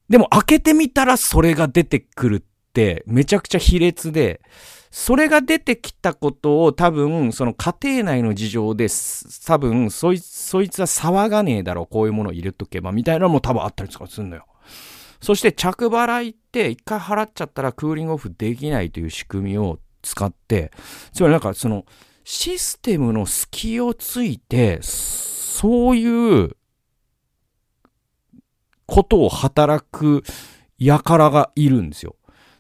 [0.09, 4.41] でも開けてみたらそれが出てくるってめちゃくちゃ卑劣で、
[4.97, 8.87] それが出てきたことを多分、その家庭内の事情で、
[9.45, 14.47] 多分、そいつ、そいつは騒がねえだろう、こういうものを入れとけば、みたいなのも多分あったりとかするのよ。
[15.21, 20.71] そして着払いって一回払っちゃったらクーリングオフできないという仕組みを使って、
[21.13, 21.87] つまりなんかその
[22.23, 26.57] システムの隙をついて、そういう
[28.87, 30.23] ことを働く
[30.79, 32.15] 輩がいるんですよ。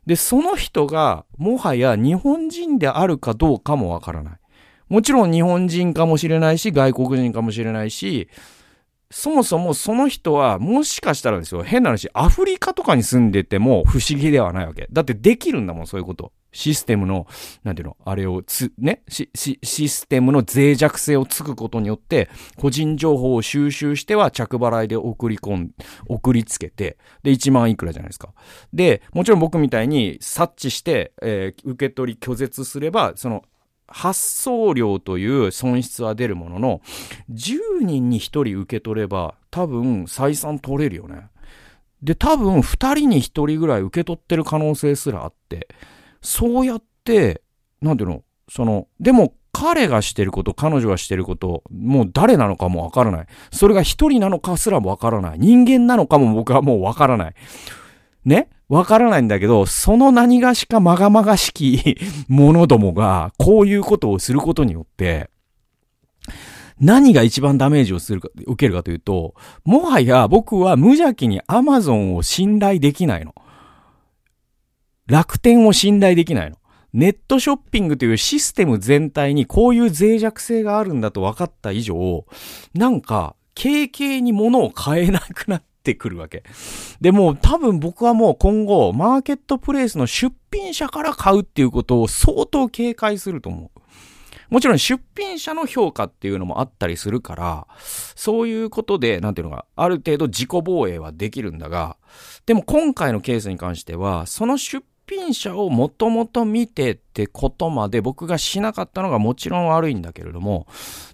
[0.06, 4.34] で、その人がもはや日本人であるかどうかもわからない。
[4.88, 8.28] もちろん日本人かもしれないし、外国人かもしれないし、
[9.10, 14.88] そもそもその人はもしかしたらですよ、変な話、アフリカとかに住んでても不思議ではないわけ。
[14.92, 16.32] だってできるんだもん、そういうこと。
[16.54, 17.26] システムの、
[17.64, 19.28] なんていうの、あれをつ、ね、シ
[19.88, 25.70] ステムの脆弱性をつくことによって、個人情報を収集しては着払いで送り込ん、
[26.06, 28.32] 送りつけて、で、1万いくらじゃないですか。
[28.72, 33.44] で、もちろん僕みたいに察知して、えー、受け取り拒絶すれば、その、
[33.86, 36.80] 発送料という損失は出るものの、
[37.30, 41.28] 10人に1人受け取れば、多分採算取れるよね。
[42.02, 45.68] で、多分2人に1人ぐらい受け取ってる可能性すらあって、
[46.24, 47.42] そうやって、
[47.80, 53.26] なんていうの、その、でも彼がしてること、彼女がしてること、もう誰なのかもわからない。
[53.52, 55.38] それが一人なのかすらもわからない。
[55.38, 57.34] 人間なのかも僕はもうわからない。
[58.24, 58.48] ね？
[58.70, 65.28] わからないんだけど、その何がしかまがまがしき者どもが、こういうことをすることによって、
[66.80, 69.34] 何が一番ダメージをするか、受けるかというと、
[69.64, 73.34] もはや僕は無邪気にアマゾンを信頼できないの。
[75.06, 76.56] 楽天を信頼できないの。
[76.94, 82.24] ネットショッピングというシステム全体にこういう脆弱性があるんだと分かった以上、
[82.72, 86.44] なんか、軽々に物を買えなくなってくるわけ。
[87.00, 93.80] でも多分僕はもう今後、マーケットプレイスの出品者から買うっていうことを相当警戒すると思う。
[94.50, 97.66] もちろん出品者の評価っていうのもあったりするから、
[98.14, 101.96] そういうことで、なんていうのか、ある程度自己防衛はできるんだが、
[102.46, 110.66] でも今回のケースに関しては、その出品品者をもともと見てってことまで僕がしなかったのがもちろん悪いんだけれども、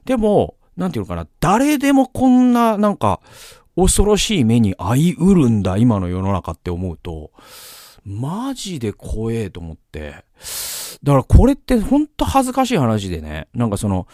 [0.04, 3.20] でも、なんていうのかな、誰でもこんな、なんか、
[3.76, 7.30] 恐ろしい目に遭いうるんだ、今の世の中って思うと、
[8.04, 10.24] マジで怖えと思って。
[11.02, 14.06] だからこれってほんと恥ずかしい話でね、なんかその、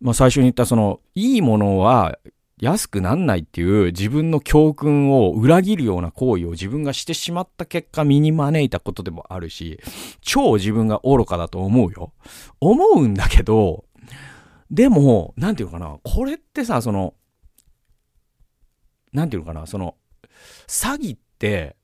[0.00, 2.18] まあ最初に言ったその、いいものは
[2.58, 9.80] 安くなんないっていう自分の教訓を裏切るような行為を自分がしてしまった結果身に招いたことでもあるし、
[10.20, 12.12] 超自分が愚かだと思うよ。
[12.60, 13.84] 思うんだけど、
[14.70, 17.14] でも、なんていうのかな、これってさ、その、
[19.12, 19.96] なんていうのかな、その、
[20.66, 21.76] 詐欺って、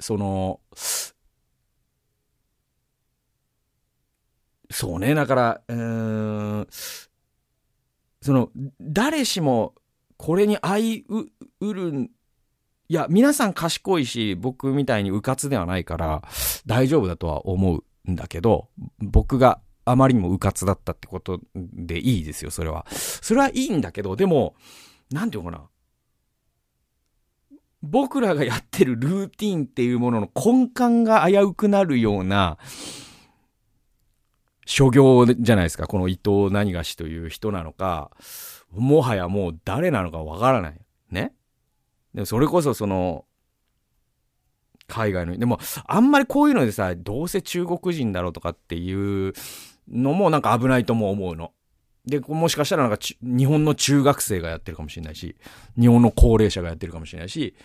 [0.00, 0.60] その、
[4.70, 5.76] そうね、だから、うー
[6.62, 6.68] ん、
[8.22, 9.74] その、誰しも
[10.16, 11.30] これに相う
[11.60, 12.10] うるん
[12.90, 16.22] いや、皆さん賢いし、僕みたいに迂闊ではないから
[16.66, 22.84] 大丈夫だとは思うんだけど、僕があまりにも迂闊だったってことでいいですよ、それは。
[22.90, 24.56] それはいいんだけど、でも、
[25.12, 25.68] なんていうのかな。
[27.80, 32.58] 僕らがやってるルーティンっていうものの根幹が危うくなるような、
[34.70, 35.88] 諸行じゃないですか。
[35.88, 38.12] この伊藤何がしという人なのか、
[38.70, 40.80] もはやもう誰なのかわからない。
[41.10, 41.34] ね。
[42.14, 43.24] でもそれこそその、
[44.86, 49.32] 海外の、でも、あんまりこういうのでさ、どうせ中国人だろうとかっていう
[49.88, 51.52] のもなんか危ないとも思うの。
[52.06, 55.34] で、もしかしたらなんか日本の中学生がやってるかもしれないし、
[55.80, 57.56] 日本の高齢者がやってるかもしれないし、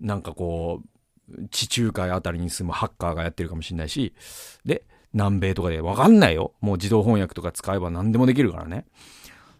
[0.00, 0.82] なんかこ
[1.28, 4.12] う、地中海あたりに住むハッカーがやってるかもしれないし、
[4.64, 6.54] で、南米とかでわかんないよ。
[6.60, 8.86] もう自動翻訳とか使えば何でもできるからね。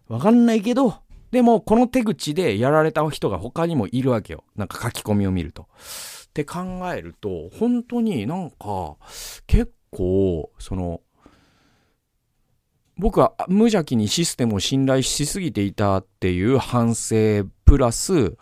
[0.09, 0.97] わかんないけど、
[1.31, 4.45] でもこの手口でやられた人が他にもいるわけよ。
[4.57, 5.63] なんか書き込みを見ると。
[5.63, 5.67] っ
[6.35, 6.61] て考
[6.95, 8.97] えると、本当になんか
[9.47, 11.01] 結構、その、
[12.97, 18.37] 僕は無邪気にシステムを信頼しすぎていたっていう反省プラス、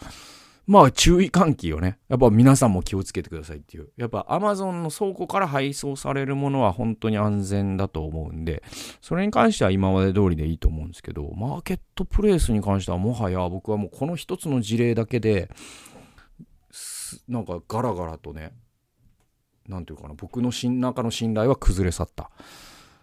[0.70, 1.98] まあ注意喚起よね。
[2.08, 3.88] やっぱ皆さんも気をつけてくださいっていう。
[3.96, 8.62] やっぱ Amazon の倉庫から配送されるものは本当に安全だと思うんで、
[9.00, 15.50] それに関しては今まで通りでいいと思うんですけど、マーケットプレイスに関してはもはや僕はもうこの一つの事例だけで、
[17.26, 18.52] なんかガラガラとね、
[19.66, 22.30] なんていうかな、僕の中の信頼は崩れ去った。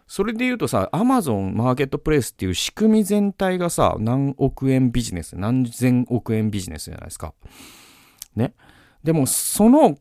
[0.07, 7.33] それで言うとさ、アマゾンマーケットプレイスっていう仕組み全体がさ、何億円ビジネス、何千億円ビジネスじゃないですか。
[8.35, 8.53] ね。
[9.03, 9.97] でも、その、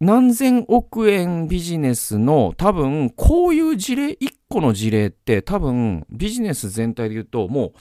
[0.00, 7.72] 何千億円ビジネスの多分、こういう事例、一個の事例って多分、ビジネス全体で言うと、もう、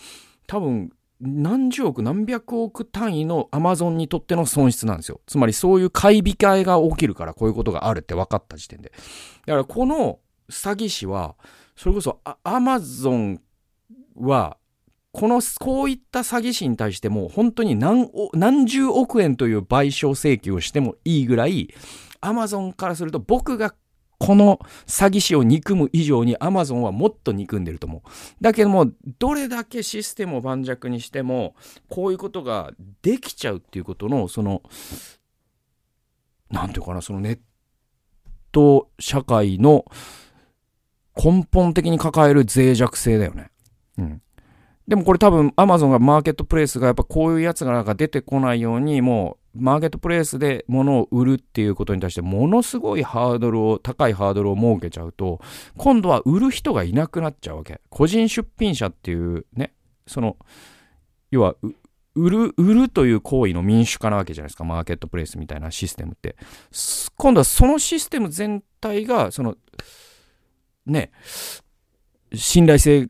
[0.48, 0.90] 多分、
[1.22, 5.22] 何十億、何百億単位のアマゾンにとっての損失なんですよ。
[5.28, 8.92] つまりそういう買い控えが起きるからこういうことがあるって分かった時点で。
[9.48, 10.20] だからこの
[10.50, 11.36] 詐欺師は、
[11.76, 13.42] それこそアマゾン
[14.16, 14.58] は、
[15.12, 21.74] この、こういった詐欺師に対しても本当に何、何十億円という賠償請求をしてもいいぐらい、
[22.22, 23.74] アマゾンからすると僕が
[24.20, 28.02] この詐欺師を憎む以上にアマゾンはもっと憎んでると思う。
[28.42, 31.56] だけども、どれだけシステムを盤石にしても、
[31.90, 32.72] こういうことが
[33.04, 34.64] できちゃうっていうことの、その、
[36.50, 37.40] なんていうかな、そのネッ
[38.52, 39.86] ト社会の
[41.22, 43.50] 根本的に抱える脆弱性だよね。
[43.98, 44.22] うん。
[44.88, 55.42] でもこれ多分 Amazon がマーケットプレイスがやっぱこういうやつがなんか出てこないようにもうマーケットプレイスで物を売るっていうことに対してものすごいハードルを高いハードルを設けちゃうと
[55.76, 59.74] 今度は売る人がいなくなっちゃうわけ個人出品者っていうね
[60.06, 60.38] その
[61.32, 61.56] 要は
[62.16, 66.38] 売る売るという行為の民主化なわけじゃないですかマーケットプレイスみたいなシステムって
[67.18, 69.56] 今度はそのシステム全体がその
[70.88, 71.12] ね
[72.34, 73.10] 信頼性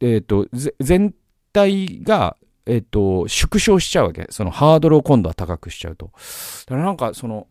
[0.00, 0.48] えっ、ー、と、
[0.80, 1.14] 全
[1.52, 2.36] 体が、
[2.66, 4.26] えっ、ー、と、縮小しちゃうわけ。
[4.30, 6.06] そのハードルを今度は高くしちゃうと。
[6.06, 6.12] だ
[6.68, 7.46] からなんかその、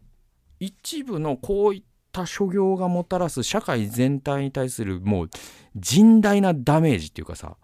[0.59, 5.29] 一部のこういった諸行がもたらす社会全体に対するもう
[5.77, 7.57] 甚大なダメージっていうかさ、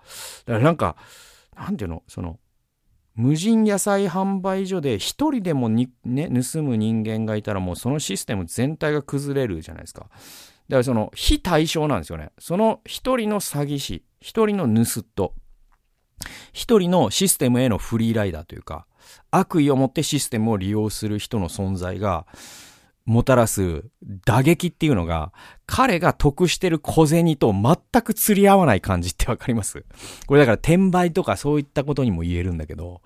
[0.46, 0.96] だからなんか、
[1.56, 2.40] なんていうの、その、
[3.16, 10.10] 無人野菜販売所で一人でもに、ね、盗む人間がいたらもうそのシステム全体が崩れるじゃないですか。
[10.70, 12.32] だからその非対称なんですよね。
[12.40, 15.34] その一人の詐欺師、一人の盗っ人、
[16.54, 18.86] 一人のシステムへのフリーライダーというか、
[19.32, 22.28] 悪意を持ってシステムを利用する人の存在が、
[23.06, 23.86] もたらす
[24.26, 25.34] 打撃っていうのが、
[25.66, 29.84] 彼が得してる小銭と全く釣り合わない感じってわかります？
[30.28, 33.02] これだから転売とかそういったことにも言えるんだけど、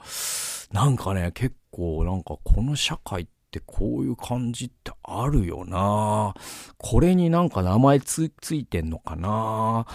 [0.73, 6.33] なんかね、結構なんかこの社会ってこういう感じってあるよな
[6.77, 9.85] これになんか名前つついてんのかな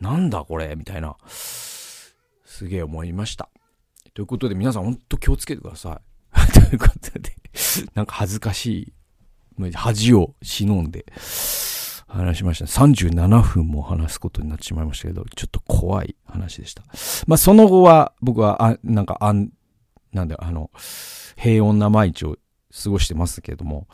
[0.00, 2.14] なんだこれみたいな、す
[2.68, 3.48] げえ思いました。
[4.14, 6.00] ということで皆さんほんと気をつけてくださ
[6.34, 6.52] い。
[6.52, 7.34] ということで、
[7.94, 8.92] なんか恥ずかし
[9.58, 11.06] い、恥を忍んで
[12.06, 12.66] 話しました。
[12.66, 16.82] 37分も話すことになってしまいましたけど、ちょっと怖い話でした。
[17.26, 19.50] まあその後は僕は、あ、なんか、あん、
[20.12, 20.70] なんだ、あの、
[21.36, 22.36] 平穏な毎日を
[22.82, 23.86] 過ごしてますけれども、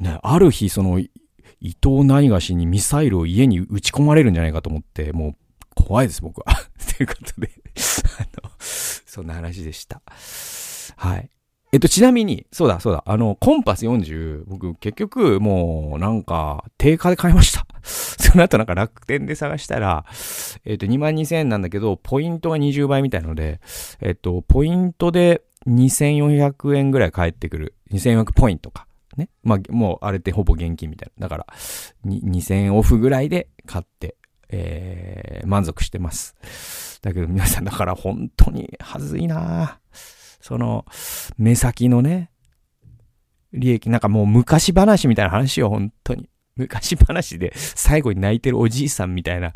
[0.00, 0.98] ね、ある日その
[1.60, 5.34] 伊藤何がしにミサイルを家に撃ち込まれるんじゃないかと思って、もう
[5.74, 6.44] 怖いです、僕は。
[6.96, 7.50] ということで
[8.18, 10.02] あの、そんな話でした。
[10.96, 11.30] はい。
[11.70, 17.66] えっと、ちなみに、そうだ、そうだ、あの、コンパス40、僕、結局、もう、なんか、定価で買いました。
[17.82, 20.06] その後なんか楽天で探したら、
[20.64, 23.60] えっと、2万2000円なんだけど、ポイントが20倍みたいので、
[24.00, 27.74] えっと、ポイントで2400円ぐらい返ってくる。
[27.90, 28.86] 2400ポイントか。
[29.18, 29.28] ね。
[29.42, 31.28] まあ、もうあれってほぼ現金みたいな。
[31.28, 31.46] だから、
[32.06, 34.16] 2000円オフぐらいで買って、
[34.48, 36.34] えー、満足してます。
[37.02, 39.87] だけど皆さんだから本当にはずいなぁ
[40.40, 40.84] その、
[41.36, 42.30] 目先のね、
[43.52, 46.28] 利益、なんかもう昔話みたいな話よ、本当に。
[46.56, 49.52] 昔話で最後に泣いてるおじいさんみたいな、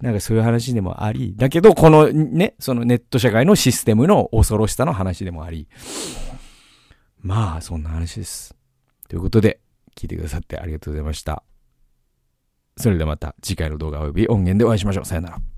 [0.00, 5.68] なんかそういう話でもあり、だけどこのね、そのネット社会のシステムの恐ろしさの話でもあり、
[7.20, 8.56] まあそんな話です。
[9.08, 9.60] ということで、
[9.96, 11.42] 聞いてくださってありがとうございました。
[12.76, 15.04] それではまた次回の動画及び音源でお会いしましょう。
[15.04, 15.55] さよなら。